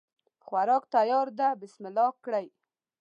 خوراک 0.45 0.83
تیار 0.93 1.27
ده 1.39 1.47
بسم 1.61 1.83
الله 1.89 2.09
کړی 2.25 2.45